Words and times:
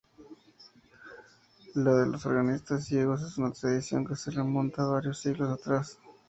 La 1.75 1.93
de 1.97 2.07
los 2.07 2.25
organistas 2.25 2.85
ciegos 2.85 3.21
es 3.21 3.37
una 3.37 3.51
tradición 3.51 4.03
que 4.03 4.15
se 4.15 4.31
remonta 4.31 4.83
varios 4.85 5.19
siglos 5.19 5.51
atrás. 5.51 5.99